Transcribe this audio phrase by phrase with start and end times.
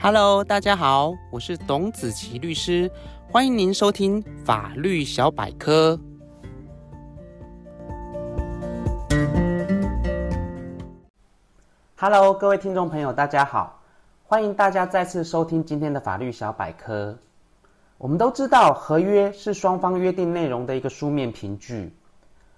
[0.00, 2.88] Hello，大家好，我是董子琪律师，
[3.32, 5.98] 欢迎您收听法律小百科。
[11.96, 13.80] Hello，各位听众朋友，大家好，
[14.22, 17.18] 欢迎大家再次收听今天的法律小百科。
[17.98, 21.92] 我们都知道，合约是双方约定内容的一个书面凭据，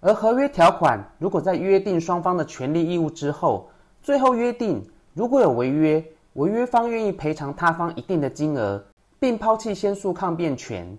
[0.00, 3.70] 而合约条款如果在约定双方的权利义务之后，
[4.02, 8.84] 最后约定如果有违约，违约方愿意赔偿他方一定的金额，
[9.19, 10.97] 并抛弃先诉抗辩权，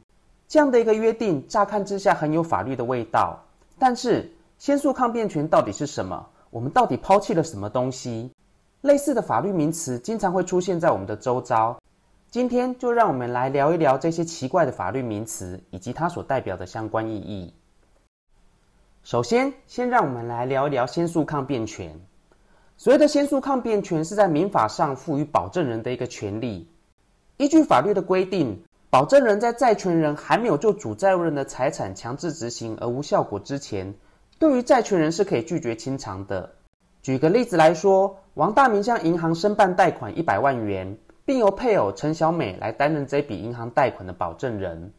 [0.47, 3.39] 这样的一个约定，乍看之下很有法律的味道。
[3.79, 6.27] 但是，先诉抗辩权到底是什么？
[6.49, 8.29] 我们到底抛弃了什么东西？
[8.81, 11.79] 类似的法律名词经常会出现在我们的周遭。
[12.29, 17.53] 今天就让我们来聊一聊这些奇怪的法律名词以及它所代表的相关意义。
[19.03, 21.99] 首先，先让我们来聊一聊先诉抗辩权。
[22.81, 26.67] 所谓的先诉抗辩权是在民法上赋予保证人的一个权利。
[27.37, 33.93] 依据法律的规定，保证人在债权人还没有就主债务人的财产强制执行而无效果之前，
[34.39, 36.49] 对于债权人是可以拒绝清偿的。
[37.03, 44.91] 举个例子来说，王大明向银行申办贷款一百万元，并由配偶陈小美来担任这笔银行贷款的保证人。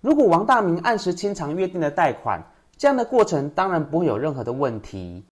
[0.00, 2.42] 如果王大明按时清偿约定的贷款，
[2.76, 5.24] 这样的过程当然不会有任何的问题。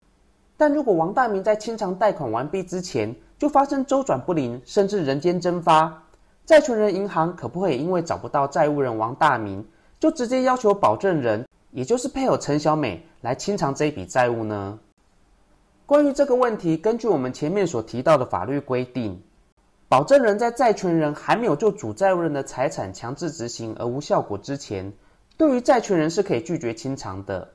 [0.59, 6.03] 但如果王大明在清偿贷款完毕之前就发生周转不灵，甚至人间蒸发，
[6.45, 9.65] 债权人银行可不可以因为找不到债务人王大明，
[10.01, 14.77] 就直接要求保证人，也就是配偶陈小美来清偿这一笔债务呢？
[15.87, 19.23] 关于这个问题，根据我们前面所提到的法律规定，
[19.89, 24.93] 保证人在债权人还没有就主债务人的财产强制执行而无效果之前，
[25.37, 27.49] 对于债权人是可以拒绝清偿的。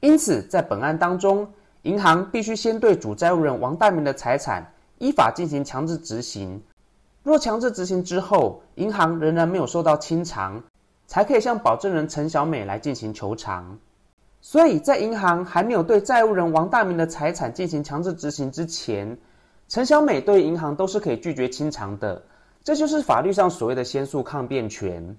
[0.00, 1.48] 因此，在本案当中，
[1.86, 6.60] 银行必须先对主债务人王大明的财产依法进行强制执行。
[7.22, 10.64] 若强制执行之后，银行仍然没有受到清偿，
[11.06, 13.78] 才可以向保证人陈小美来进行求偿。
[14.40, 19.16] 所以在银行还没有对债务人王大明的财产进行强制执行之前，
[19.68, 22.20] 陈小美对银行都是可以拒绝清偿的。
[22.64, 25.16] 这就是法律上所谓的先诉抗辩权。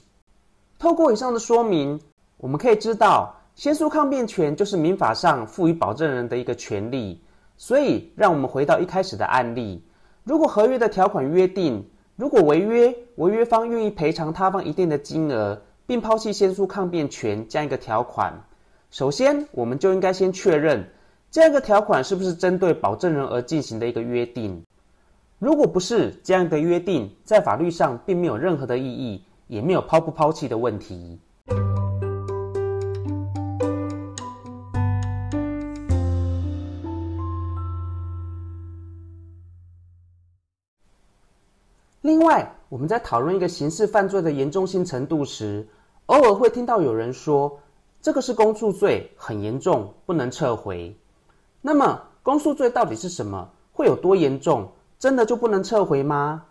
[0.78, 2.02] 透过以上的说明，
[2.36, 3.36] 我们可以知道。
[3.58, 7.20] 先诉抗辩权就是民法上赋予保证人的一个权利，
[7.58, 9.84] 所以让我们回到一开始的案例：
[10.24, 11.84] 如果合约的条款约定，
[12.16, 18.32] 如果违约，违约方愿意赔偿他方一定的金额，并抛弃先诉抗辩权这样一个条款，
[18.92, 20.88] 首先我们就应该先确认
[21.32, 24.64] 这样一个条款是不是针对保证人而进行的一个约定。
[25.40, 31.20] 如果不是这样的约定，在法律上并没有任何的意义，也没有抛不抛弃的问题。
[42.08, 45.68] 另外，我们在讨论一个刑事犯罪的严重性程度时，
[46.06, 47.60] 偶尔会听到有人说
[48.02, 50.98] ：“这个是公诉罪，很严重，不能撤回。”
[51.62, 53.50] 那么，公诉罪到底是什么？
[53.74, 54.70] 会有多严重？
[54.98, 56.46] 真的就不能撤回吗？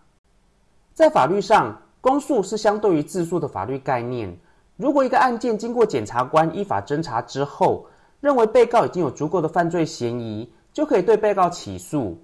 [0.93, 4.37] 在法律上，公诉是相对于自诉的法律概念。
[4.75, 7.87] 如果一个案件经过检察官依法侦查之后，
[8.21, 12.15] 认为被告已经有足够的犯罪嫌疑，就可以对被告起诉。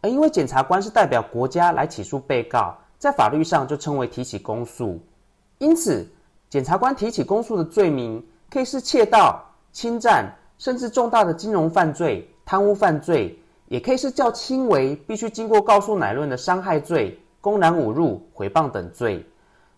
[0.00, 4.98] 而因为检察官是代表国家来起诉被告，在法律上就称为提起公诉。
[5.58, 6.06] 因此，
[6.48, 13.36] 检察官提起公诉的罪名可以是窃盗、侵占，甚至重大的金融犯罪、贪污犯罪，
[13.66, 19.24] 也可以是较轻微、必须经过告诉乃论的伤害罪、公然侮辱、诽谤等罪。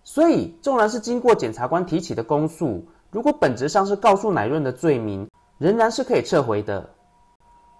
[0.04, 6.88] 所以，纵然是经过检察官提起的公诉，如果本质上是告诉乃论的罪名，仍然是可以撤回的。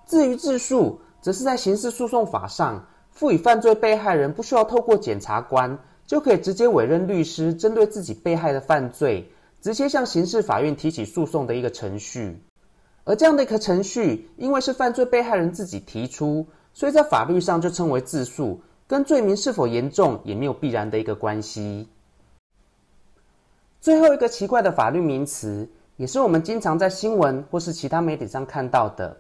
[0.07, 9.30] 至于自诉，则是在刑事诉讼法上赋予犯罪被害人不需要透过检察官，就可以直接委任律师，针对自己被害的犯罪，
[9.60, 12.42] 直接向刑事法院提起诉讼的一个程序。
[13.04, 21.89] 而这样的一个程序，因为是犯罪被害人自己提出，所以在法律上就称为自诉，跟罪名是否严重也没有必然的一个关系。
[23.80, 29.16] 最后一个奇怪的法律名词，也是我们经常在新闻或是其他媒体上看到的。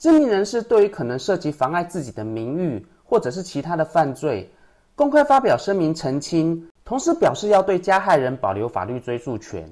[0.00, 4.50] 知名人士对于可能涉及妨碍自己的名誉或者是其他的犯罪，
[4.94, 9.70] 公开发表声明澄清，同时表示要对加害人保留法律追诉权。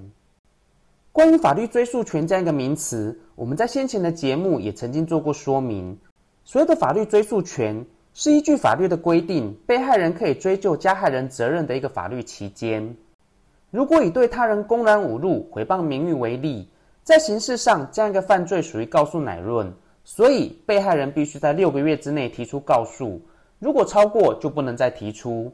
[1.13, 5.99] 关于法律追诉权这样一个名词，我们在先前的节目也曾经做过说明。
[6.45, 7.83] 所谓的法律追诉权，
[8.13, 12.95] 是依据法律的规定，被害人可以追究加害人责任的一个法律期间。
[13.71, 16.69] 如果以对他人公然侮辱、诽谤名誉为例，
[17.03, 19.73] 在刑事上这样一个犯罪属于告诉乃论。
[20.10, 23.20] 所以，被害人必须在六个月之内提出告诉，
[23.58, 25.52] 如果超过就不能再提出。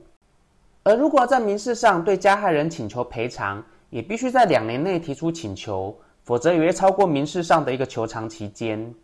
[0.85, 5.93] 而如果要在民事上对加害人请求赔偿，也必须在两年内提出请求，
[6.23, 8.95] 否则也会超过民事上的一个求偿期间。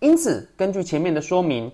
[0.00, 1.70] 因此，根据前面的说明，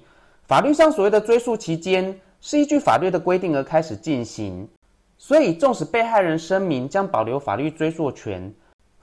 [0.46, 4.68] 法律上所谓的追诉期间是依据法律的规定而开始进行。
[5.16, 8.54] 所以，纵使被害人声明将保留法律追诉权，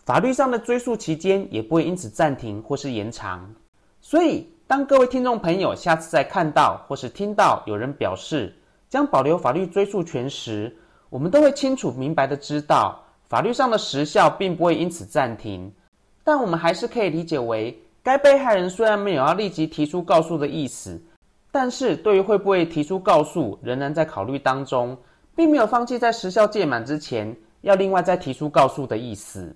[0.05, 3.51] 法律上的追诉期间也不会因此暂停或是延长。
[4.07, 8.55] 所以，当各位听众朋友下次再看到或是听到有人表示，
[8.87, 10.71] 将保留法律追诉权时，
[11.09, 15.73] 我们都会清楚明白的知道，法律上的时效并不会因此暂停，
[16.23, 21.01] 但我们还是可以理解为，该被害人虽然没有要立即提出告诉的意思，
[21.51, 24.95] 但是对于会不会提出告诉，仍然在考虑当中，
[25.35, 29.55] 并没有放弃在时效届满之前要另外再提出告诉的意思。